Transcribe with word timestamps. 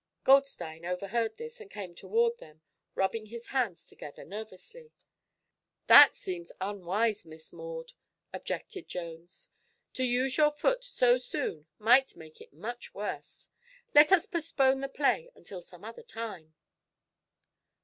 Goldstein 0.23 0.83
overheard 0.83 1.37
this 1.37 1.61
and 1.61 1.69
came 1.69 1.93
toward 1.93 2.39
them, 2.39 2.63
rubbing 2.95 3.27
his 3.27 3.49
hands 3.49 3.85
together 3.85 4.25
nervously. 4.25 4.93
"That 5.85 6.15
seems 6.15 6.51
unwise, 6.59 7.23
Miss 7.23 7.53
Maud," 7.53 7.93
objected 8.33 8.87
Jones. 8.87 9.51
"To 9.93 10.03
use 10.03 10.37
your 10.37 10.49
foot 10.49 10.83
so 10.83 11.19
soon 11.19 11.67
might 11.77 12.15
make 12.15 12.41
it 12.41 12.51
much 12.51 12.95
worse. 12.95 13.51
Let 13.93 14.11
us 14.11 14.25
postpone 14.25 14.81
the 14.81 14.89
play 14.89 15.29
until 15.35 15.61
some 15.61 15.85
other 15.85 16.01
time." 16.01 16.55